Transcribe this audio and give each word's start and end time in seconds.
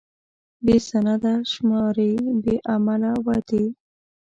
بې 0.65 0.77
سنده 0.87 1.33
شمارې، 1.51 2.11
بې 2.43 2.55
عمله 2.73 3.11
وعدې. 3.25 3.65